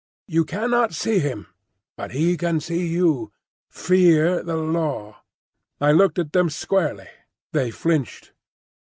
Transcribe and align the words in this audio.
You 0.27 0.45
cannot 0.45 0.95
see 0.95 1.19
him, 1.19 1.45
but 1.95 2.09
he 2.13 2.35
can 2.35 2.59
see 2.59 2.87
you. 2.87 3.31
Fear 3.69 4.41
the 4.41 4.55
Law!" 4.57 5.17
I 5.79 5.91
looked 5.91 6.17
at 6.17 6.33
them 6.33 6.49
squarely. 6.49 7.07
They 7.51 7.69
flinched. 7.69 8.31